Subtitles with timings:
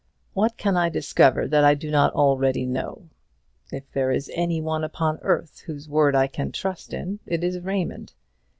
[0.33, 3.09] "What can I discover that I do not already know?
[3.71, 7.59] If there is any one upon earth whose word I can trust in, it is
[7.59, 8.15] Raymond.